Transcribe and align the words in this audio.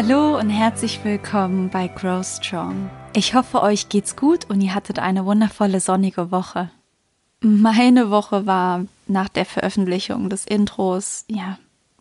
Hallo 0.00 0.38
und 0.38 0.48
herzlich 0.48 1.00
willkommen 1.02 1.70
bei 1.70 1.88
Grow 1.88 2.24
Strong. 2.24 2.88
Ich 3.14 3.34
hoffe, 3.34 3.60
euch 3.60 3.88
geht's 3.88 4.14
gut 4.14 4.48
und 4.48 4.60
ihr 4.60 4.72
hattet 4.72 5.00
eine 5.00 5.26
wundervolle 5.26 5.80
sonnige 5.80 6.30
Woche. 6.30 6.70
Meine 7.40 8.08
Woche 8.08 8.46
war 8.46 8.84
nach 9.08 9.28
der 9.28 9.44
Veröffentlichung 9.44 10.30
des 10.30 10.44
Intros 10.44 11.24
ja 11.26 11.58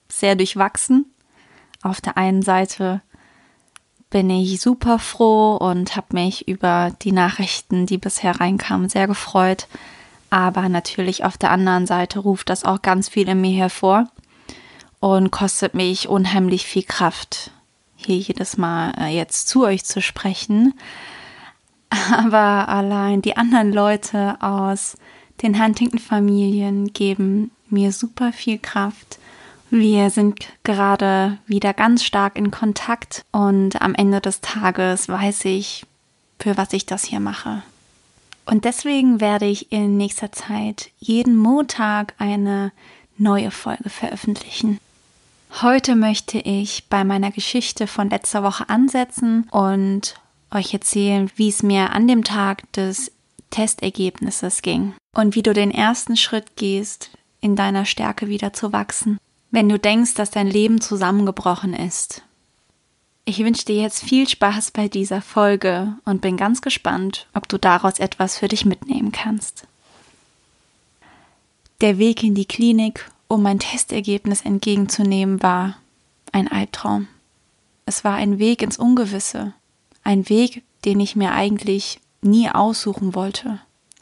sehr 0.09 0.35
durchwachsen. 0.35 1.11
Auf 1.81 1.99
der 1.99 2.17
einen 2.17 2.43
Seite 2.43 3.01
bin 4.11 4.29
ich 4.29 4.61
super 4.61 4.99
froh 4.99 5.55
und 5.55 5.95
habe 5.95 6.09
mich 6.11 6.47
über 6.47 6.91
die 7.01 7.11
Nachrichten, 7.11 7.87
die 7.87 7.97
bisher 7.97 8.39
reinkamen, 8.39 8.89
sehr 8.89 9.07
gefreut. 9.07 9.67
Aber 10.29 10.69
natürlich 10.69 11.25
auf 11.25 11.39
der 11.39 11.49
anderen 11.49 11.87
Seite 11.87 12.19
ruft 12.19 12.51
das 12.51 12.63
auch 12.63 12.83
ganz 12.83 13.09
viel 13.09 13.27
in 13.27 13.41
mir 13.41 13.57
hervor 13.57 14.07
und 14.99 15.31
kostet 15.31 15.73
mich 15.73 16.07
unheimlich 16.07 16.67
viel 16.67 16.83
Kraft, 16.83 17.49
hier 17.97 18.17
jedes 18.17 18.57
Mal 18.57 18.93
äh, 18.97 19.15
jetzt 19.15 19.49
zu 19.49 19.65
euch 19.65 19.83
zu 19.83 20.01
sprechen. 20.01 20.73
Aber 22.11 22.69
allein 22.69 23.21
die 23.21 23.35
anderen 23.35 23.73
Leute 23.73 24.37
aus 24.41 24.97
den 25.41 25.61
Huntington-Familien 25.61 26.93
geben 26.93 27.51
mir 27.69 27.91
super 27.91 28.31
viel 28.31 28.57
Kraft. 28.57 29.19
Wir 29.69 30.09
sind 30.09 30.47
gerade 30.63 31.39
wieder 31.45 31.73
ganz 31.73 32.03
stark 32.03 32.37
in 32.37 32.51
Kontakt 32.51 33.25
und 33.31 33.81
am 33.81 33.93
Ende 33.95 34.21
des 34.21 34.39
Tages 34.39 35.09
weiß 35.09 35.45
ich, 35.45 35.85
für 36.39 36.55
was 36.55 36.71
ich 36.71 36.85
das 36.85 37.03
hier 37.03 37.19
mache. 37.19 37.63
Und 38.45 38.63
deswegen 38.63 39.19
werde 39.19 39.45
ich 39.45 39.73
in 39.73 39.97
nächster 39.97 40.31
Zeit 40.31 40.91
jeden 40.99 41.35
Montag 41.35 42.13
eine 42.17 42.71
neue 43.17 43.51
Folge 43.51 43.89
veröffentlichen. 43.89 44.79
Heute 45.49 45.95
möchte 45.95 46.37
ich 46.39 46.87
bei 46.89 47.03
meiner 47.03 47.31
Geschichte 47.31 47.87
von 47.87 48.09
letzter 48.09 48.43
Woche 48.43 48.69
ansetzen 48.69 49.47
und 49.49 50.15
euch 50.51 50.73
erzählen, 50.73 51.31
wie 51.35 51.49
es 51.49 51.63
mir 51.63 51.91
an 51.91 52.07
dem 52.07 52.23
Tag 52.23 52.71
des 52.73 53.11
Testergebnisses 53.49 54.61
ging 54.61 54.93
und 55.15 55.35
wie 55.35 55.43
du 55.43 55.53
den 55.53 55.71
ersten 55.71 56.15
Schritt 56.15 56.55
gehst, 56.57 57.11
in 57.41 57.55
deiner 57.55 57.85
Stärke 57.85 58.27
wieder 58.27 58.53
zu 58.53 58.71
wachsen, 58.73 59.17
wenn 59.51 59.69
du 59.69 59.79
denkst, 59.79 60.13
dass 60.15 60.31
dein 60.31 60.47
Leben 60.47 60.81
zusammengebrochen 60.81 61.73
ist. 61.73 62.23
Ich 63.25 63.39
wünsche 63.39 63.65
dir 63.65 63.81
jetzt 63.81 64.03
viel 64.03 64.27
Spaß 64.27 64.71
bei 64.71 64.87
dieser 64.87 65.21
Folge 65.21 65.93
und 66.05 66.21
bin 66.21 66.37
ganz 66.37 66.61
gespannt, 66.61 67.27
ob 67.33 67.49
du 67.49 67.57
daraus 67.57 67.99
etwas 67.99 68.37
für 68.37 68.47
dich 68.47 68.63
mitnehmen 68.63 69.11
kannst. 69.11 69.67
Der 71.81 71.97
Weg 71.97 72.23
in 72.23 72.35
die 72.35 72.45
Klinik, 72.45 73.11
um 73.27 73.41
mein 73.41 73.59
Testergebnis 73.59 74.41
entgegenzunehmen, 74.41 75.41
war 75.41 75.77
ein 76.31 76.47
Albtraum. 76.47 77.07
Es 77.85 78.03
war 78.03 78.15
ein 78.15 78.39
Weg 78.39 78.61
ins 78.61 78.77
Ungewisse, 78.77 79.53
ein 80.03 80.29
Weg, 80.29 80.63
den 80.85 80.99
ich 80.99 81.15
mir 81.15 81.31
eigentlich 81.31 81.99
nie 82.21 82.49
aussuchen 82.49 83.15
wollte. 83.15 83.59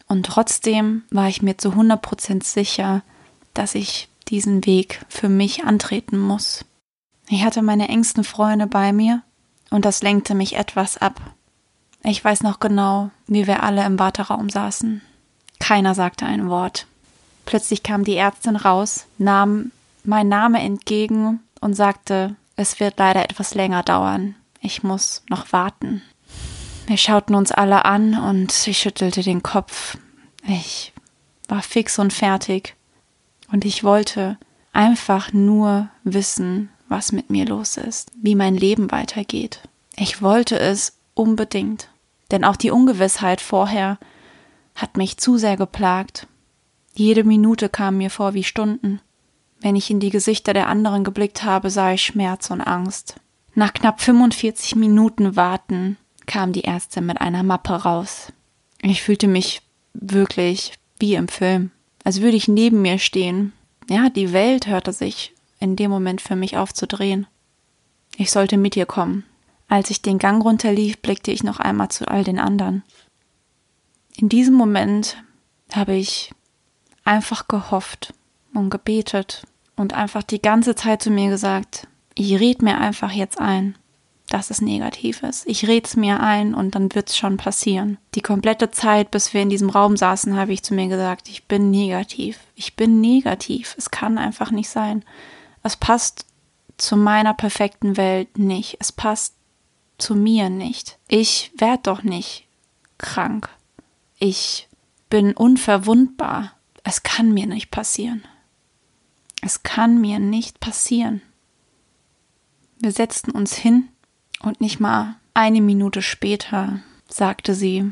Und 0.08 0.26
trotzdem 0.26 1.04
war 1.10 1.28
ich 1.28 1.42
mir 1.42 1.58
zu 1.58 1.70
100% 1.70 2.44
sicher, 2.44 3.02
dass 3.54 3.76
ich 3.76 4.10
diesen 4.28 4.66
Weg 4.66 5.06
für 5.10 5.30
mich 5.30 5.64
antreten 5.64 6.20
muss. 6.20 6.66
Ich 7.28 7.44
hatte 7.44 7.62
meine 7.62 7.90
engsten 7.90 8.24
Freunde 8.24 8.68
bei 8.68 8.94
mir 8.94 9.24
und 9.72 9.86
das 9.86 10.04
lenkte 10.04 10.36
mich 10.36 10.56
etwas 10.56 10.98
ab. 10.98 11.20
Ich 12.04 12.24
weiß 12.24 12.44
noch 12.44 12.60
genau, 12.60 13.10
wie 13.26 13.48
wir 13.48 13.64
alle 13.64 13.84
im 13.84 13.98
Warteraum 13.98 14.50
saßen. 14.50 15.02
Keiner 15.60 15.96
sagte 15.96 16.26
ein 16.26 16.50
Wort. 16.50 16.86
Plötzlich 17.46 17.84
kam 17.84 18.04
die 18.04 18.18
Ärztin 18.18 18.56
raus, 18.56 19.06
nahm 19.18 19.72
mein 20.04 20.28
Name 20.28 20.60
entgegen 20.60 21.40
und 21.62 21.76
sagte, 21.76 22.36
es 22.56 22.80
wird 22.80 22.98
leider 22.98 23.24
etwas 23.24 23.56
länger 23.56 23.84
dauern. 23.84 24.36
Ich 24.62 24.84
muss 24.84 25.24
noch 25.30 25.52
warten. 25.52 26.02
Wir 26.88 26.98
schauten 26.98 27.36
uns 27.36 27.52
alle 27.52 27.86
an 27.86 28.18
und 28.18 28.68
ich 28.68 28.78
schüttelte 28.78 29.24
den 29.24 29.44
Kopf. 29.44 29.98
Ich 30.48 30.94
war 31.48 31.62
fix 31.62 32.00
und 32.00 32.14
fertig. 32.14 32.76
Und 33.52 33.66
ich 33.66 33.84
wollte 33.84 34.38
einfach 34.74 35.34
nur 35.34 35.90
wissen, 36.04 36.70
was 36.88 37.12
mit 37.12 37.30
mir 37.30 37.46
los 37.46 37.78
ist, 37.78 38.12
wie 38.22 38.36
mein 38.36 38.56
Leben 38.56 38.92
weitergeht. 38.92 39.62
Ich 39.96 40.22
wollte 40.22 40.60
es 40.60 40.98
unbedingt. 41.14 41.90
Denn 42.32 42.44
auch 42.44 42.56
die 42.56 42.72
Ungewissheit 42.72 43.42
vorher 43.42 43.98
hat 44.76 44.98
mich 44.98 45.18
zu 45.18 45.38
sehr 45.38 45.58
geplagt. 45.58 46.28
Jede 46.96 47.26
Minute 47.26 47.68
kam 47.68 47.98
mir 47.98 48.10
vor 48.10 48.34
wie 48.34 48.44
Stunden. 48.44 49.02
Wenn 49.60 49.76
ich 49.76 49.92
in 49.92 50.00
die 50.00 50.10
Gesichter 50.10 50.54
der 50.54 50.70
anderen 50.70 51.04
geblickt 51.04 51.44
habe, 51.44 51.70
sah 51.70 51.92
ich 51.92 52.04
Schmerz 52.04 52.50
und 52.50 52.62
Angst. 52.62 53.16
Nach 53.54 53.74
knapp 53.74 54.02
45 54.02 54.76
Minuten 54.78 55.36
Warten 55.36 55.98
kam 56.26 56.54
die 56.54 56.64
Ärztin 56.64 57.06
mit 57.06 57.20
einer 57.20 57.44
Mappe 57.44 57.74
raus. 57.74 58.32
Ich 58.82 59.02
fühlte 59.02 59.28
mich 59.28 59.62
wirklich 59.94 60.74
wie 61.00 61.16
im 61.16 61.28
Film, 61.28 61.72
als 62.04 62.22
würde 62.22 62.38
ich 62.38 62.48
neben 62.48 62.82
mir 62.82 62.98
stehen. 62.98 63.52
Ja, 63.90 64.10
die 64.10 64.32
Welt 64.32 64.68
hörte 64.68 64.94
sich 64.94 65.34
in 65.60 65.76
dem 65.76 65.92
Moment 65.92 66.22
für 66.22 66.36
mich 66.36 66.58
aufzudrehen. 66.58 67.28
Ich 68.18 68.32
sollte 68.32 68.58
mit 68.58 68.76
ihr 68.78 68.86
kommen. 68.86 69.26
Als 69.68 69.90
ich 69.90 70.02
den 70.02 70.20
Gang 70.20 70.44
runterlief, 70.44 71.00
blickte 71.00 71.32
ich 71.32 71.44
noch 71.44 71.60
einmal 71.60 71.90
zu 71.90 72.08
all 72.08 72.24
den 72.24 72.40
anderen. 72.40 72.84
In 74.16 74.30
diesem 74.30 74.54
Moment 74.54 75.18
habe 75.74 75.96
ich 75.96 76.32
einfach 77.06 77.48
gehofft 77.48 78.14
und 78.54 78.70
gebetet 78.70 79.44
und 79.76 79.94
einfach 79.94 80.24
die 80.24 80.42
ganze 80.42 80.76
Zeit 80.76 81.02
zu 81.02 81.12
mir 81.12 81.30
gesagt, 81.30 81.88
ich 82.16 82.40
red 82.40 82.62
mir 82.62 82.78
einfach 82.78 83.12
jetzt 83.12 83.40
ein, 83.40 83.76
dass 84.30 84.50
es 84.50 84.62
negativ 84.62 85.22
ist. 85.24 85.46
Ich 85.48 85.68
red's 85.68 85.96
mir 85.96 86.20
ein 86.20 86.56
und 86.56 86.76
dann 86.76 86.94
wird's 86.96 87.18
schon 87.18 87.38
passieren. 87.38 87.98
Die 88.16 88.22
komplette 88.22 88.72
Zeit, 88.72 89.12
bis 89.12 89.34
wir 89.34 89.42
in 89.42 89.50
diesem 89.50 89.70
Raum 89.70 89.98
saßen, 89.98 90.36
habe 90.36 90.54
ich 90.54 90.64
zu 90.64 90.74
mir 90.74 90.88
gesagt, 90.88 91.30
ich 91.30 91.46
bin 91.46 91.70
negativ. 91.72 92.40
Ich 92.56 92.76
bin 92.76 93.02
negativ. 93.02 93.76
Es 93.78 93.92
kann 93.92 94.18
einfach 94.18 94.52
nicht 94.52 94.70
sein. 94.70 95.04
Es 95.62 95.76
passt 95.76 96.26
zu 96.78 96.98
meiner 96.98 97.34
perfekten 97.34 97.98
Welt 97.98 98.38
nicht. 98.38 98.78
Es 98.80 98.92
passt 98.92 99.36
zu 99.98 100.16
mir 100.16 100.50
nicht. 100.50 100.98
Ich 101.08 101.52
werde 101.58 101.84
doch 101.84 102.04
nicht 102.04 102.48
krank. 102.98 103.50
Ich 104.18 104.68
bin 105.10 105.34
unverwundbar. 105.34 106.55
Es 106.88 107.02
kann 107.02 107.34
mir 107.34 107.48
nicht 107.48 107.72
passieren. 107.72 108.24
Es 109.42 109.64
kann 109.64 110.00
mir 110.00 110.20
nicht 110.20 110.60
passieren. 110.60 111.22
Wir 112.80 112.92
setzten 112.92 113.32
uns 113.32 113.56
hin 113.56 113.90
und 114.42 114.62
nicht 114.62 114.80
mal 114.80 115.16
eine 115.34 115.62
Minute 115.62 116.04
später 116.04 116.80
sagte 117.10 117.56
sie, 117.56 117.92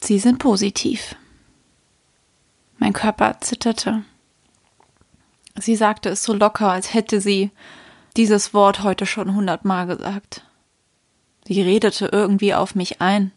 Sie 0.00 0.18
sind 0.18 0.38
positiv. 0.38 1.16
Mein 2.76 2.92
Körper 2.92 3.40
zitterte. 3.40 4.04
Sie 5.58 5.74
sagte 5.74 6.10
es 6.10 6.22
so 6.22 6.34
locker, 6.34 6.70
als 6.70 6.92
hätte 6.92 7.22
sie 7.22 7.52
dieses 8.18 8.52
Wort 8.52 8.82
heute 8.82 9.06
schon 9.06 9.34
hundertmal 9.34 9.86
gesagt. 9.86 10.44
Sie 11.46 11.62
redete 11.62 12.10
irgendwie 12.12 12.52
auf 12.52 12.74
mich 12.74 13.00
ein. 13.00 13.32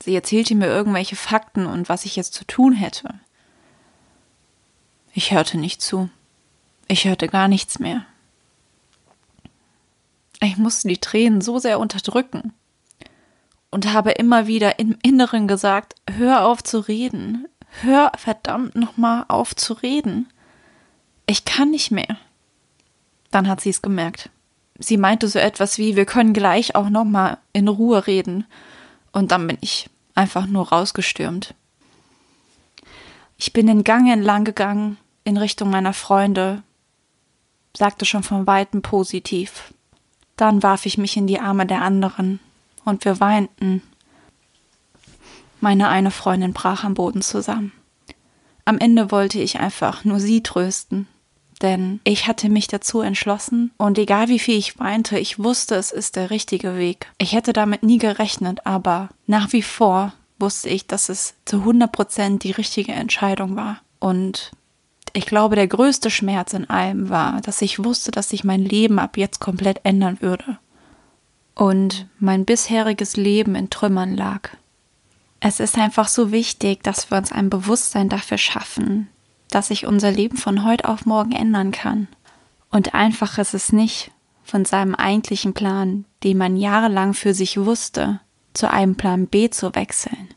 Sie 0.00 0.14
erzählte 0.14 0.54
mir 0.54 0.68
irgendwelche 0.68 1.16
Fakten 1.16 1.66
und 1.66 1.88
was 1.88 2.04
ich 2.04 2.14
jetzt 2.14 2.34
zu 2.34 2.44
tun 2.44 2.72
hätte. 2.72 3.18
Ich 5.16 5.30
hörte 5.30 5.58
nicht 5.58 5.80
zu. 5.80 6.10
Ich 6.88 7.04
hörte 7.04 7.28
gar 7.28 7.46
nichts 7.46 7.78
mehr. 7.78 8.04
Ich 10.42 10.56
musste 10.56 10.88
die 10.88 10.98
Tränen 10.98 11.40
so 11.40 11.60
sehr 11.60 11.78
unterdrücken 11.78 12.52
und 13.70 13.92
habe 13.92 14.10
immer 14.10 14.48
wieder 14.48 14.80
im 14.80 14.98
Inneren 15.02 15.46
gesagt, 15.46 15.94
hör 16.10 16.44
auf 16.44 16.64
zu 16.64 16.80
reden, 16.80 17.46
hör 17.82 18.10
verdammt 18.16 18.74
nochmal 18.74 19.24
auf 19.28 19.54
zu 19.54 19.74
reden. 19.74 20.28
Ich 21.26 21.44
kann 21.44 21.70
nicht 21.70 21.92
mehr. 21.92 22.18
Dann 23.30 23.48
hat 23.48 23.60
sie 23.60 23.70
es 23.70 23.82
gemerkt. 23.82 24.30
Sie 24.80 24.96
meinte 24.96 25.28
so 25.28 25.38
etwas 25.38 25.78
wie, 25.78 25.94
wir 25.94 26.06
können 26.06 26.32
gleich 26.32 26.74
auch 26.74 26.90
nochmal 26.90 27.38
in 27.52 27.68
Ruhe 27.68 28.08
reden. 28.08 28.46
Und 29.12 29.30
dann 29.30 29.46
bin 29.46 29.58
ich 29.60 29.88
einfach 30.16 30.46
nur 30.46 30.70
rausgestürmt. 30.70 31.54
Ich 33.38 33.52
bin 33.52 33.68
den 33.68 33.84
Gang 33.84 34.10
entlang 34.10 34.44
gegangen 34.44 34.98
in 35.24 35.36
Richtung 35.36 35.70
meiner 35.70 35.92
Freunde, 35.92 36.62
sagte 37.76 38.04
schon 38.04 38.22
von 38.22 38.46
weitem 38.46 38.82
positiv. 38.82 39.74
Dann 40.36 40.62
warf 40.62 40.86
ich 40.86 40.98
mich 40.98 41.16
in 41.16 41.26
die 41.26 41.40
Arme 41.40 41.66
der 41.66 41.82
anderen 41.82 42.40
und 42.84 43.04
wir 43.04 43.20
weinten. 43.20 43.82
Meine 45.60 45.88
eine 45.88 46.10
Freundin 46.10 46.52
brach 46.52 46.84
am 46.84 46.94
Boden 46.94 47.22
zusammen. 47.22 47.72
Am 48.64 48.78
Ende 48.78 49.10
wollte 49.10 49.40
ich 49.40 49.60
einfach 49.60 50.04
nur 50.04 50.20
sie 50.20 50.42
trösten, 50.42 51.06
denn 51.62 52.00
ich 52.04 52.26
hatte 52.26 52.48
mich 52.48 52.66
dazu 52.66 53.00
entschlossen 53.00 53.72
und 53.76 53.98
egal 53.98 54.28
wie 54.28 54.38
viel 54.38 54.58
ich 54.58 54.78
weinte, 54.78 55.18
ich 55.18 55.38
wusste, 55.38 55.76
es 55.76 55.92
ist 55.92 56.16
der 56.16 56.30
richtige 56.30 56.76
Weg. 56.76 57.10
Ich 57.18 57.32
hätte 57.32 57.52
damit 57.52 57.82
nie 57.82 57.98
gerechnet, 57.98 58.66
aber 58.66 59.08
nach 59.26 59.52
wie 59.52 59.62
vor 59.62 60.12
wusste 60.38 60.68
ich, 60.68 60.86
dass 60.86 61.08
es 61.08 61.34
zu 61.44 61.58
100 61.58 61.92
Prozent 61.92 62.42
die 62.42 62.50
richtige 62.50 62.92
Entscheidung 62.92 63.56
war. 63.56 63.80
Und 64.00 64.52
ich 65.14 65.26
glaube, 65.26 65.56
der 65.56 65.68
größte 65.68 66.10
Schmerz 66.10 66.52
in 66.52 66.68
allem 66.68 67.08
war, 67.08 67.40
dass 67.40 67.62
ich 67.62 67.82
wusste, 67.82 68.10
dass 68.10 68.28
sich 68.28 68.44
mein 68.44 68.62
Leben 68.62 68.98
ab 68.98 69.16
jetzt 69.16 69.40
komplett 69.40 69.80
ändern 69.84 70.20
würde. 70.20 70.58
und 71.54 72.08
mein 72.18 72.44
bisheriges 72.44 73.16
Leben 73.16 73.54
in 73.54 73.70
Trümmern 73.70 74.16
lag. 74.16 74.50
Es 75.38 75.60
ist 75.60 75.78
einfach 75.78 76.08
so 76.08 76.32
wichtig, 76.32 76.82
dass 76.82 77.10
wir 77.10 77.18
uns 77.18 77.30
ein 77.30 77.48
Bewusstsein 77.48 78.08
dafür 78.08 78.38
schaffen, 78.38 79.08
dass 79.50 79.68
sich 79.68 79.86
unser 79.86 80.10
Leben 80.10 80.36
von 80.36 80.64
heute 80.64 80.88
auf 80.88 81.06
morgen 81.06 81.32
ändern 81.32 81.70
kann. 81.70 82.08
Und 82.70 82.94
einfach 82.94 83.38
ist 83.38 83.54
es 83.54 83.72
nicht, 83.72 84.10
von 84.42 84.64
seinem 84.64 84.96
eigentlichen 84.96 85.54
Plan, 85.54 86.06
den 86.24 86.38
man 86.38 86.56
jahrelang 86.56 87.14
für 87.14 87.34
sich 87.34 87.56
wusste, 87.64 88.20
zu 88.52 88.68
einem 88.70 88.96
Plan 88.96 89.26
B 89.26 89.48
zu 89.48 89.74
wechseln. 89.76 90.28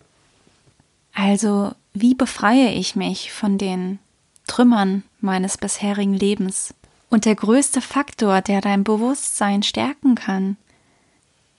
Also, 1.16 1.72
wie 1.94 2.14
befreie 2.14 2.72
ich 2.74 2.96
mich 2.96 3.32
von 3.34 3.58
den 3.58 3.98
Trümmern 4.48 5.04
meines 5.22 5.58
bisherigen 5.58 6.14
Lebens? 6.14 6.74
Und 7.10 7.26
der 7.26 7.36
größte 7.36 7.82
Faktor, 7.82 8.42
der 8.42 8.62
dein 8.62 8.84
Bewusstsein 8.84 9.64
stärken 9.64 10.16
kann, 10.16 10.58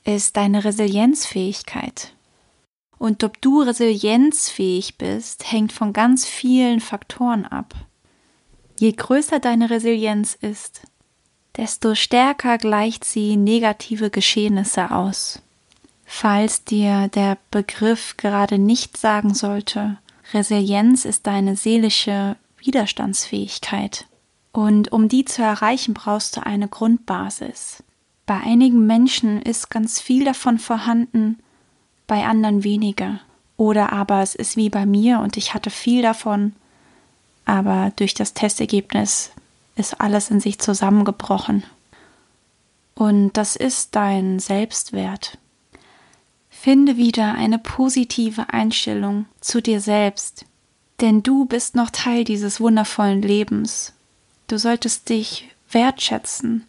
ist 0.05 0.37
deine 0.37 0.64
Resilienzfähigkeit. 0.64 2.12
Und 2.99 3.23
ob 3.23 3.40
du 3.40 3.62
resilienzfähig 3.62 4.99
bist, 4.99 5.50
hängt 5.50 5.73
von 5.73 5.93
ganz 5.93 6.26
vielen 6.26 6.81
Faktoren 6.81 7.46
ab. 7.46 7.75
Je 8.79 8.93
größer 8.93 9.38
deine 9.38 9.70
Resilienz 9.70 10.35
ist, 10.35 10.82
desto 11.56 11.94
stärker 11.94 12.58
gleicht 12.58 13.05
sie 13.05 13.37
negative 13.37 14.11
Geschehnisse 14.11 14.90
aus. 14.90 15.43
Falls 16.05 16.64
dir 16.64 17.08
der 17.08 17.38
Begriff 17.50 18.17
gerade 18.17 18.58
nicht 18.58 18.96
sagen 18.96 19.35
sollte, 19.35 19.99
Resilienz 20.32 21.05
ist 21.05 21.26
deine 21.26 21.56
seelische 21.56 22.37
Widerstandsfähigkeit. 22.58 24.06
Und 24.52 24.93
um 24.93 25.08
die 25.08 25.25
zu 25.25 25.43
erreichen, 25.43 25.94
brauchst 25.94 26.37
du 26.37 26.44
eine 26.44 26.69
Grundbasis. 26.69 27.82
Bei 28.26 28.40
einigen 28.40 28.87
Menschen 28.87 29.40
ist 29.40 29.70
ganz 29.70 30.00
viel 30.00 30.25
davon 30.25 30.58
vorhanden, 30.58 31.38
bei 32.06 32.25
anderen 32.25 32.64
weniger. 32.64 33.20
Oder 33.56 33.93
aber 33.93 34.22
es 34.22 34.34
ist 34.34 34.56
wie 34.56 34.70
bei 34.70 34.87
mir 34.87 35.20
und 35.20 35.37
ich 35.37 35.55
hatte 35.55 35.70
viel 35.70 36.02
davon, 36.02 36.55
aber 37.44 37.93
durch 37.96 38.14
das 38.14 38.34
Testergebnis 38.34 39.32
ist 39.76 40.00
alles 40.00 40.31
in 40.31 40.40
sich 40.40 40.58
zusammengebrochen. 40.58 41.64
Und 42.94 43.32
das 43.32 43.56
ist 43.56 43.96
dein 43.96 44.38
Selbstwert. 44.38 45.38
Finde 46.50 46.96
wieder 46.96 47.34
eine 47.34 47.58
positive 47.58 48.50
Einstellung 48.50 49.26
zu 49.40 49.62
dir 49.62 49.81
selbst, 49.81 50.44
denn 51.00 51.23
du 51.23 51.45
bist 51.45 51.75
noch 51.75 51.91
Teil 51.91 52.25
dieses 52.25 52.61
wundervollen 52.61 53.23
Lebens. 53.23 53.93
Du 54.47 54.59
solltest 54.59 55.09
dich 55.09 55.49
wertschätzen 55.71 56.67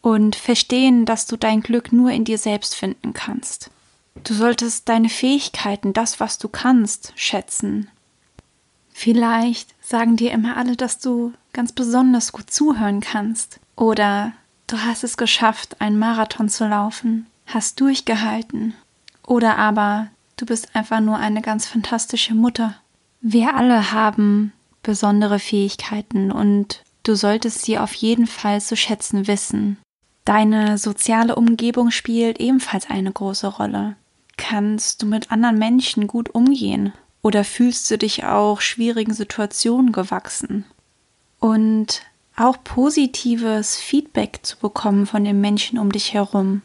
und 0.00 0.36
verstehen, 0.36 1.06
dass 1.06 1.26
du 1.26 1.36
dein 1.36 1.60
Glück 1.60 1.92
nur 1.92 2.10
in 2.10 2.24
dir 2.24 2.38
selbst 2.38 2.74
finden 2.74 3.12
kannst. 3.12 3.70
Du 4.22 4.32
solltest 4.32 4.88
deine 4.88 5.08
Fähigkeiten, 5.08 5.92
das, 5.92 6.20
was 6.20 6.38
du 6.38 6.48
kannst, 6.48 7.12
schätzen. 7.16 7.88
Vielleicht 8.92 9.74
sagen 9.84 10.16
dir 10.16 10.30
immer 10.30 10.56
alle, 10.56 10.76
dass 10.76 10.98
du 11.00 11.32
ganz 11.52 11.72
besonders 11.72 12.32
gut 12.32 12.50
zuhören 12.50 13.00
kannst. 13.00 13.58
Oder 13.76 14.32
du 14.68 14.78
hast 14.78 15.02
es 15.02 15.16
geschafft, 15.16 15.80
einen 15.80 15.98
Marathon 15.98 16.48
zu 16.48 16.66
laufen, 16.68 17.26
hast 17.46 17.80
durchgehalten. 17.80 18.74
Oder 19.26 19.58
aber 19.58 20.08
du 20.36 20.46
bist 20.46 20.76
einfach 20.76 21.00
nur 21.00 21.18
eine 21.18 21.42
ganz 21.42 21.66
fantastische 21.66 22.34
Mutter. 22.34 22.76
Wir 23.26 23.56
alle 23.56 23.90
haben 23.90 24.52
besondere 24.82 25.38
Fähigkeiten 25.38 26.30
und 26.30 26.82
du 27.04 27.14
solltest 27.14 27.62
sie 27.62 27.78
auf 27.78 27.94
jeden 27.94 28.26
Fall 28.26 28.60
zu 28.60 28.76
schätzen 28.76 29.26
wissen. 29.26 29.78
Deine 30.26 30.76
soziale 30.76 31.34
Umgebung 31.34 31.90
spielt 31.90 32.38
ebenfalls 32.38 32.90
eine 32.90 33.10
große 33.10 33.46
Rolle. 33.46 33.96
Kannst 34.36 35.00
du 35.00 35.06
mit 35.06 35.32
anderen 35.32 35.58
Menschen 35.58 36.06
gut 36.06 36.34
umgehen? 36.34 36.92
Oder 37.22 37.44
fühlst 37.44 37.90
du 37.90 37.96
dich 37.96 38.24
auch 38.26 38.60
schwierigen 38.60 39.14
Situationen 39.14 39.92
gewachsen? 39.92 40.66
Und 41.40 42.02
auch 42.36 42.58
positives 42.62 43.76
Feedback 43.76 44.40
zu 44.42 44.58
bekommen 44.58 45.06
von 45.06 45.24
den 45.24 45.40
Menschen 45.40 45.78
um 45.78 45.90
dich 45.90 46.12
herum. 46.12 46.60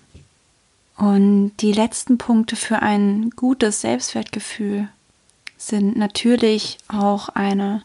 Und 0.97 1.53
die 1.61 1.71
letzten 1.71 2.17
Punkte 2.17 2.57
für 2.57 2.81
ein 2.81 3.29
gutes 3.37 3.79
Selbstwertgefühl 3.79 4.89
sind 5.59 5.97
natürlich 5.97 6.77
auch 6.87 7.29
eine 7.29 7.83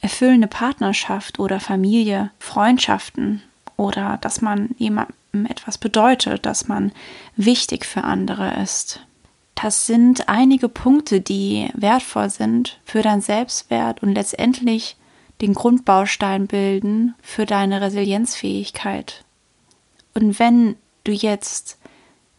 erfüllende 0.00 0.46
Partnerschaft 0.46 1.38
oder 1.38 1.60
Familie, 1.60 2.30
Freundschaften 2.38 3.42
oder 3.76 4.18
dass 4.20 4.40
man 4.40 4.70
jemandem 4.78 5.46
etwas 5.48 5.76
bedeutet, 5.76 6.46
dass 6.46 6.68
man 6.68 6.92
wichtig 7.36 7.84
für 7.84 8.04
andere 8.04 8.62
ist. 8.62 9.00
Das 9.54 9.86
sind 9.86 10.28
einige 10.28 10.68
Punkte, 10.68 11.20
die 11.20 11.68
wertvoll 11.74 12.30
sind 12.30 12.78
für 12.84 13.02
dein 13.02 13.20
Selbstwert 13.20 14.02
und 14.02 14.14
letztendlich 14.14 14.96
den 15.42 15.52
Grundbaustein 15.52 16.46
bilden 16.46 17.14
für 17.22 17.44
deine 17.44 17.80
Resilienzfähigkeit. 17.80 19.24
Und 20.14 20.38
wenn 20.38 20.76
du 21.04 21.12
jetzt 21.12 21.78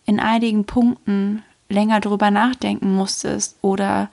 in 0.06 0.20
einigen 0.20 0.66
Punkten 0.66 1.44
länger 1.70 2.00
drüber 2.00 2.32
nachdenken 2.32 2.94
musstest 2.96 3.58
oder 3.62 4.10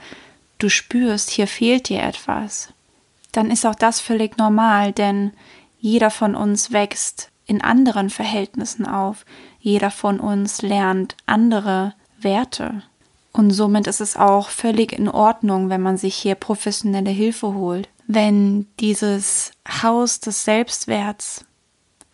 du 0.59 0.69
spürst, 0.69 1.31
hier 1.31 1.47
fehlt 1.47 1.89
dir 1.89 2.03
etwas, 2.03 2.73
dann 3.33 3.51
ist 3.51 3.67
auch 3.67 3.75
das 3.75 4.01
völlig 4.01 4.37
normal, 4.37 4.93
denn 4.93 5.33
jeder 5.79 6.11
von 6.11 6.35
uns 6.35 6.73
wächst 6.73 7.31
in 7.47 7.63
anderen 7.63 8.11
Verhältnissen 8.11 8.87
auf, 8.87 9.25
jeder 9.61 9.91
von 9.91 10.21
uns 10.21 10.63
lernt 10.63 11.17
andere 11.27 11.95
Werte. 12.21 12.83
Und 13.33 13.53
somit 13.53 13.87
ist 13.87 14.01
es 14.01 14.17
auch 14.17 14.49
völlig 14.49 14.93
in 14.93 15.09
Ordnung, 15.09 15.69
wenn 15.69 15.81
man 15.81 15.97
sich 15.97 16.15
hier 16.17 16.35
professionelle 16.35 17.11
Hilfe 17.11 17.55
holt. 17.55 17.89
Wenn 18.07 18.67
dieses 18.81 19.53
Haus 19.83 20.19
des 20.19 20.45
Selbstwerts 20.45 21.45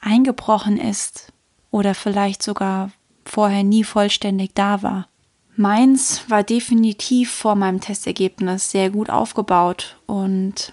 eingebrochen 0.00 0.76
ist 0.76 1.32
oder 1.70 1.94
vielleicht 1.94 2.42
sogar 2.42 2.90
vorher 3.24 3.64
nie 3.64 3.84
vollständig 3.84 4.50
da 4.54 4.82
war. 4.82 5.08
Meins 5.56 6.28
war 6.28 6.42
definitiv 6.42 7.30
vor 7.30 7.54
meinem 7.54 7.80
Testergebnis 7.80 8.70
sehr 8.70 8.90
gut 8.90 9.08
aufgebaut 9.08 9.96
und 10.06 10.72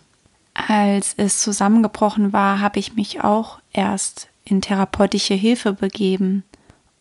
als 0.54 1.14
es 1.18 1.40
zusammengebrochen 1.40 2.34
war, 2.34 2.60
habe 2.60 2.80
ich 2.80 2.96
mich 2.96 3.24
auch 3.24 3.60
erst 3.72 4.28
in 4.44 4.62
therapeutische 4.62 5.34
Hilfe 5.34 5.74
begeben 5.74 6.44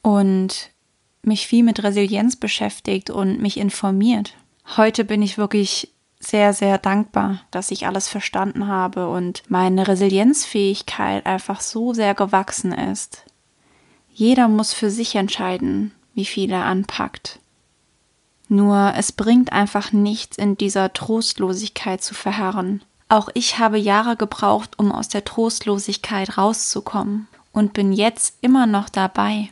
und 0.03 0.71
mich 1.23 1.47
viel 1.47 1.65
mit 1.65 1.83
Resilienz 1.83 2.37
beschäftigt 2.37 3.11
und 3.11 3.41
mich 3.41 3.57
informiert. 3.57 4.35
Heute 4.77 5.05
bin 5.05 5.23
ich 5.23 5.39
wirklich 5.39 5.93
sehr, 6.21 6.53
sehr 6.53 6.79
dankbar, 6.79 7.41
dass 7.51 7.71
ich 7.71 7.87
alles 7.87 8.09
verstanden 8.09 8.67
habe 8.69 9.09
und 9.09 9.43
meine 9.49 9.89
Resilienzfähigkeit 9.89 11.25
einfach 11.27 11.61
so 11.61 11.95
sehr 11.95 12.15
gewachsen 12.15 12.73
ist. 12.73 13.25
Jeder 14.13 14.49
muss 14.49 14.75
für 14.75 14.91
sich 14.91 15.15
entscheiden, 15.15 15.93
wie 16.15 16.27
viel 16.27 16.51
er 16.53 16.67
anpackt. 16.67 17.41
Nur 18.51 18.93
es 18.95 19.13
bringt 19.13 19.51
einfach 19.55 19.93
nichts, 19.93 20.37
in 20.37 20.59
dieser 20.59 20.93
Trostlosigkeit 20.93 22.03
zu 22.03 22.13
verharren. 22.13 22.83
Auch 23.09 23.31
ich 23.33 23.59
habe 23.59 23.79
Jahre 23.79 24.17
gebraucht, 24.17 24.79
um 24.79 24.93
aus 24.93 25.09
der 25.09 25.25
Trostlosigkeit 25.25 26.37
rauszukommen 26.37 27.29
und 27.53 27.73
bin 27.73 27.95
jetzt 27.95 28.35
immer 28.43 28.67
noch 28.67 28.91
dabei, 28.91 29.49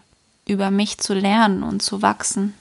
über 0.46 0.70
mich 0.70 0.98
zu 0.98 1.14
lernen 1.14 1.62
und 1.62 1.82
zu 1.82 2.02
wachsen. 2.02 2.52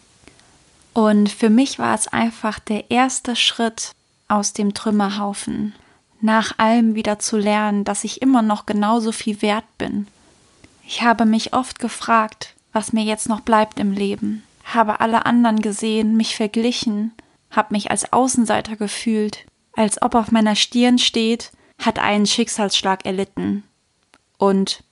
Und 0.94 1.30
für 1.30 1.50
mich 1.50 1.78
war 1.78 1.94
es 1.94 2.08
einfach 2.08 2.60
der 2.60 2.90
erste 2.90 3.36
Schritt 3.36 3.92
aus 4.30 4.54
dem 4.54 4.74
Trümmerhaufen, 4.74 5.76
nach 6.22 6.58
allem 6.58 6.96
wieder 6.96 7.20
zu 7.20 7.38
lernen, 7.38 7.84
dass 7.84 8.06
ich 8.06 8.22
immer 8.22 8.42
noch 8.42 8.66
genauso 8.66 9.12
viel 9.12 9.42
wert 9.42 9.66
bin 9.78 10.08
ich 10.90 11.02
habe 11.02 11.26
mich 11.26 11.54
oft 11.54 11.80
gefragt, 11.80 12.54
was 12.72 12.94
mir 12.94 13.04
jetzt 13.04 13.28
noch 13.28 13.42
bleibt 13.42 13.78
im 13.78 13.92
Leben, 13.92 14.44
habe 14.74 15.00
alle 15.00 15.26
anderen 15.26 15.62
gesehen, 15.62 16.18
mich 16.18 16.36
verglichen, 16.36 17.14
habe 17.50 17.74
mich 17.74 17.90
als 17.92 18.12
Außenseiter 18.12 18.76
gefühlt, 18.76 19.46
als 19.74 20.02
ob 20.02 20.16
auf 20.16 20.32
meiner 20.32 20.56
Stirn 20.56 20.98
steht, 21.00 21.52
hat 21.80 22.00
einen 22.00 22.26
Schicksalsschlag 22.26 23.06
erlitten 23.06 23.64
und 24.38 24.84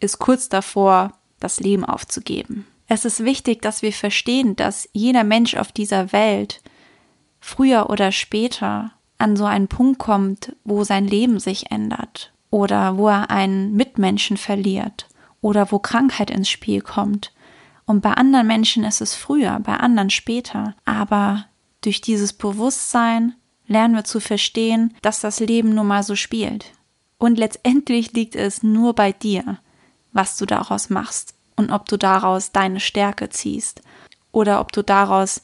ist 0.00 0.18
kurz 0.18 0.48
davor, 0.48 1.12
das 1.38 1.60
Leben 1.60 1.84
aufzugeben. 1.84 2.66
Es 2.86 3.04
ist 3.04 3.24
wichtig, 3.24 3.62
dass 3.62 3.82
wir 3.82 3.92
verstehen, 3.92 4.56
dass 4.56 4.88
jeder 4.92 5.24
Mensch 5.24 5.54
auf 5.54 5.72
dieser 5.72 6.12
Welt 6.12 6.60
früher 7.38 7.88
oder 7.88 8.12
später 8.12 8.92
an 9.16 9.36
so 9.36 9.44
einen 9.44 9.68
Punkt 9.68 9.98
kommt, 9.98 10.56
wo 10.64 10.82
sein 10.84 11.06
Leben 11.06 11.38
sich 11.38 11.70
ändert 11.70 12.32
oder 12.50 12.96
wo 12.96 13.08
er 13.08 13.30
einen 13.30 13.74
Mitmenschen 13.74 14.36
verliert 14.36 15.06
oder 15.40 15.70
wo 15.70 15.78
Krankheit 15.78 16.30
ins 16.30 16.48
Spiel 16.48 16.80
kommt. 16.80 17.32
Und 17.90 18.02
bei 18.02 18.12
anderen 18.12 18.46
Menschen 18.46 18.84
ist 18.84 19.00
es 19.00 19.16
früher, 19.16 19.58
bei 19.58 19.76
anderen 19.76 20.10
später. 20.10 20.76
Aber 20.84 21.46
durch 21.80 22.00
dieses 22.00 22.32
Bewusstsein 22.32 23.34
lernen 23.66 23.96
wir 23.96 24.04
zu 24.04 24.20
verstehen, 24.20 24.94
dass 25.02 25.18
das 25.18 25.40
Leben 25.40 25.74
nun 25.74 25.88
mal 25.88 26.04
so 26.04 26.14
spielt. 26.14 26.66
Und 27.18 27.36
letztendlich 27.36 28.12
liegt 28.12 28.36
es 28.36 28.62
nur 28.62 28.94
bei 28.94 29.10
dir, 29.10 29.58
was 30.12 30.38
du 30.38 30.46
daraus 30.46 30.88
machst 30.88 31.34
und 31.56 31.72
ob 31.72 31.88
du 31.88 31.96
daraus 31.96 32.52
deine 32.52 32.78
Stärke 32.78 33.28
ziehst 33.28 33.82
oder 34.30 34.60
ob 34.60 34.70
du 34.70 34.84
daraus 34.84 35.42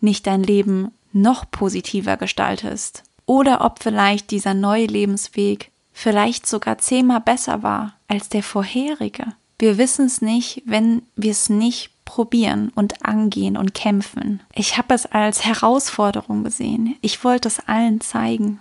nicht 0.00 0.28
dein 0.28 0.44
Leben 0.44 0.92
noch 1.12 1.50
positiver 1.50 2.16
gestaltest 2.16 3.02
oder 3.26 3.64
ob 3.64 3.82
vielleicht 3.82 4.30
dieser 4.30 4.54
neue 4.54 4.86
Lebensweg 4.86 5.72
vielleicht 5.90 6.46
sogar 6.46 6.78
zehnmal 6.78 7.22
besser 7.22 7.64
war 7.64 7.94
als 8.06 8.28
der 8.28 8.44
vorherige. 8.44 9.34
Wir 9.62 9.78
wissen 9.78 10.06
es 10.06 10.20
nicht, 10.20 10.64
wenn 10.66 11.02
wir 11.14 11.30
es 11.30 11.48
nicht 11.48 11.92
probieren 12.04 12.72
und 12.74 13.06
angehen 13.06 13.56
und 13.56 13.74
kämpfen. 13.74 14.40
Ich 14.56 14.76
habe 14.76 14.92
es 14.92 15.06
als 15.06 15.44
Herausforderung 15.44 16.42
gesehen. 16.42 16.96
Ich 17.00 17.22
wollte 17.22 17.46
es 17.46 17.60
allen 17.68 18.00
zeigen, 18.00 18.58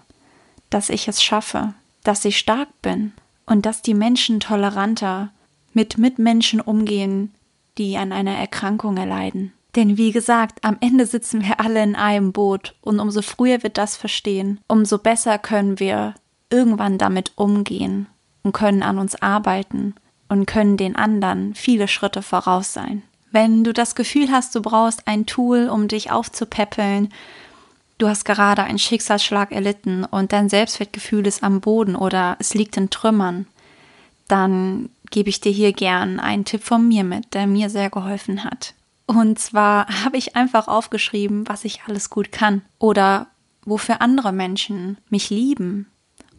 dass 0.70 0.92
ich 0.92 1.08
es 1.08 1.24
schaffe, 1.24 1.74
dass 2.04 2.24
ich 2.24 2.38
stark 2.38 2.68
bin 2.84 3.14
und 3.48 3.66
dass 3.66 3.82
die 3.82 3.96
Menschen 3.96 4.40
toleranter 4.40 5.32
mit 5.74 5.98
Mitmenschen 5.98 6.62
umgehen, 6.62 7.34
die 7.80 7.98
an 7.98 8.12
einer 8.12 8.38
Erkrankung 8.38 8.96
erleiden. 8.98 9.54
Denn 9.76 9.98
wie 9.98 10.12
gesagt, 10.12 10.64
am 10.64 10.78
Ende 10.82 11.08
sitzen 11.08 11.42
wir 11.42 11.60
alle 11.60 11.82
in 11.82 11.96
einem 11.96 12.32
Boot 12.32 12.76
und 12.82 13.00
umso 13.00 13.24
früher 13.24 13.64
wir 13.64 13.72
das 13.72 13.98
verstehen, 13.98 14.60
umso 14.68 15.00
besser 15.00 15.40
können 15.40 15.80
wir 15.80 16.14
irgendwann 16.52 17.00
damit 17.00 17.32
umgehen 17.38 18.06
und 18.44 18.52
können 18.52 18.84
an 18.84 19.00
uns 19.00 19.20
arbeiten 19.20 19.96
und 20.32 20.46
können 20.46 20.78
den 20.78 20.96
anderen 20.96 21.54
viele 21.56 21.90
Schritte 21.90 22.22
voraus 22.22 22.72
sein. 22.72 23.04
Wenn 23.32 23.66
du 23.66 23.74
das 23.74 23.96
Gefühl 23.96 24.32
hast, 24.32 24.56
du 24.56 24.62
brauchst 24.62 25.06
ein 25.06 25.26
Tool, 25.26 25.68
um 25.68 25.90
dich 25.90 26.10
aufzupäppeln, 26.10 27.10
du 27.98 28.08
hast 28.08 28.24
gerade 28.24 28.64
einen 28.64 28.80
Schicksalsschlag 28.80 29.52
erlitten 29.52 30.06
und 30.06 30.32
dein 30.32 30.48
Selbstwertgefühl 30.48 31.28
ist 31.28 31.44
am 31.44 31.60
Boden 31.60 31.98
oder 31.98 32.38
es 32.40 32.54
liegt 32.54 32.78
in 32.78 32.90
Trümmern, 32.90 33.46
dann 34.30 34.90
gebe 35.10 35.30
ich 35.30 35.42
dir 35.42 35.52
hier 35.52 35.74
gern 35.74 36.18
einen 36.22 36.46
Tipp 36.46 36.64
von 36.64 36.88
mir 36.88 37.04
mit, 37.04 37.34
der 37.34 37.46
mir 37.46 37.70
sehr 37.70 37.90
geholfen 37.90 38.46
hat. 38.46 38.74
Und 39.08 39.38
zwar 39.38 39.88
habe 40.06 40.16
ich 40.16 40.38
einfach 40.38 40.70
aufgeschrieben, 40.70 41.46
was 41.50 41.66
ich 41.66 41.82
alles 41.88 42.10
gut 42.10 42.32
kann 42.32 42.62
oder 42.80 43.28
wofür 43.66 44.02
andere 44.02 44.32
Menschen 44.32 44.98
mich 45.10 45.30
lieben. 45.30 45.88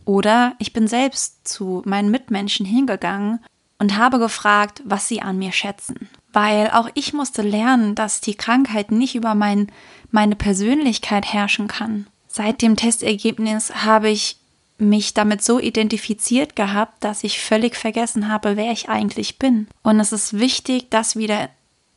Oder 0.07 0.55
ich 0.59 0.73
bin 0.73 0.89
selbst 0.89 1.47
zu 1.47 1.83
meinen 1.85 2.11
Mitmenschen 2.11 2.65
hingegangen 2.65 3.39
und 3.83 3.97
habe 3.97 4.21
gefragt, 4.21 4.81
was 4.85 5.09
sie 5.09 5.23
an 5.23 5.39
mir 5.39 5.51
schätzen. 5.51 6.09
Weil 6.33 6.71
auch 6.71 6.89
ich 6.95 7.12
musste 7.12 7.43
lernen, 7.43 7.97
dass 7.97 8.21
die 8.21 8.37
Krankheit 8.37 8.93
nicht 8.93 9.17
über 9.17 9.35
mein, 9.35 9.73
meine 10.12 10.37
Persönlichkeit 10.37 11.33
herrschen 11.33 11.67
kann. 11.67 12.07
Seit 12.29 12.62
dem 12.62 12.77
Testergebnis 12.77 13.75
habe 13.85 14.09
ich 14.09 14.37
mich 14.79 15.15
damit 15.15 15.43
so 15.43 15.59
identifiziert 15.59 16.55
gehabt, 16.55 17.03
dass 17.03 17.25
ich 17.25 17.41
völlig 17.41 17.75
vergessen 17.75 18.29
habe, 18.29 18.57
wer 18.57 18.71
ich 18.71 18.89
eigentlich 18.89 19.41
bin. 19.41 19.67
Und 19.83 19.99
es 19.99 20.12
ist 20.12 20.39
wichtig, 20.39 20.89
das 20.91 21.17
wieder 21.17 21.49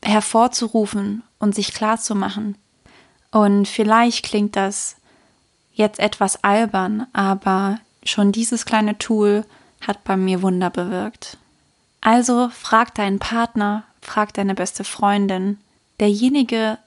hervorzurufen 0.03 1.21
und 1.37 1.53
sich 1.53 1.71
klar 1.71 1.99
zu 1.99 2.15
machen. 2.15 2.57
Und 3.29 3.67
vielleicht 3.67 4.25
klingt 4.25 4.55
das 4.55 4.95
jetzt 5.71 5.99
etwas 5.99 6.43
albern, 6.43 7.05
aber 7.13 7.77
schon 8.03 8.31
dieses 8.31 8.65
kleine 8.65 8.97
Tool 8.97 9.45
hat 9.85 10.03
bei 10.03 10.17
mir 10.17 10.41
Wunder 10.41 10.71
bewirkt. 10.71 11.37
Also 12.05 12.49
frag 12.49 12.93
deinen 12.93 13.17
Partner, 13.17 13.83
frag 13.99 14.31
deine 14.35 14.53
beste 14.53 14.83
Freundin. 14.83 15.57
Derjenige 15.99 16.77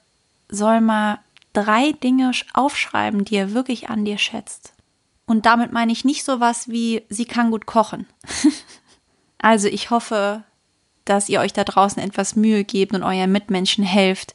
soll 0.47 0.79
mal 0.79 1.19
drei 1.51 1.91
Dinge 1.91 2.31
aufschreiben, 2.53 3.25
die 3.25 3.35
er 3.35 3.53
wirklich 3.53 3.89
an 3.89 4.05
dir 4.05 4.17
schätzt. 4.17 4.71
Und 5.25 5.45
damit 5.45 5.73
meine 5.73 5.91
ich 5.91 6.05
nicht 6.05 6.23
sowas 6.23 6.69
wie, 6.69 7.03
sie 7.09 7.25
kann 7.25 7.51
gut 7.51 7.65
kochen. 7.65 8.07
also 9.39 9.67
ich 9.67 9.89
hoffe, 9.89 10.43
dass 11.03 11.27
ihr 11.27 11.41
euch 11.41 11.51
da 11.51 11.65
draußen 11.65 12.01
etwas 12.01 12.37
Mühe 12.37 12.63
gebt 12.63 12.93
und 12.93 13.03
euren 13.03 13.33
Mitmenschen 13.33 13.83
helft, 13.83 14.33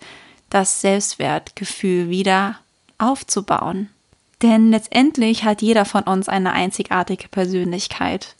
das 0.50 0.82
Selbstwertgefühl 0.82 2.10
wieder 2.10 2.58
aufzubauen. 2.98 3.88
Denn 4.42 4.68
letztendlich 4.68 5.44
hat 5.44 5.62
jeder 5.62 5.86
von 5.86 6.02
uns 6.02 6.28
eine 6.28 6.52
einzigartige 6.52 7.28
Persönlichkeit. 7.28 8.36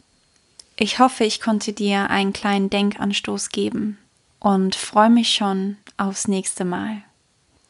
Ich 0.77 0.99
hoffe, 0.99 1.25
ich 1.25 1.41
konnte 1.41 1.73
dir 1.73 2.11
einen 2.11 2.33
kleinen 2.33 2.71
Denkanstoß 2.71 3.51
geben 3.51 3.99
und 4.41 4.75
freue 4.75 5.11
mich 5.11 5.35
schon 5.35 5.77
aufs 5.97 6.29
nächste 6.29 6.65
Mal. 6.65 7.03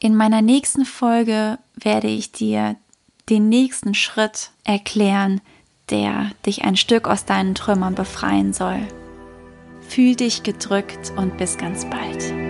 In 0.00 0.16
meiner 0.16 0.42
nächsten 0.42 0.84
Folge 0.84 1.58
werde 1.76 2.08
ich 2.08 2.32
dir 2.32 2.76
den 3.28 3.49
nächsten 3.49 3.94
Schritt 3.94 4.50
erklären, 4.64 5.40
der 5.90 6.30
dich 6.46 6.64
ein 6.64 6.76
Stück 6.76 7.08
aus 7.08 7.25
deinen 7.25 7.54
Trümmern 7.54 7.94
befreien 7.94 8.52
soll. 8.52 8.80
Fühl 9.88 10.14
dich 10.16 10.42
gedrückt 10.42 11.12
und 11.16 11.37
bis 11.37 11.58
ganz 11.58 11.84
bald. 11.87 12.43